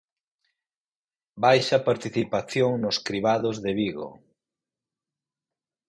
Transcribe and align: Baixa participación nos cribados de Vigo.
Baixa 1.45 1.77
participación 1.89 2.71
nos 2.83 2.97
cribados 3.07 3.55
de 3.65 3.71
Vigo. 3.79 4.09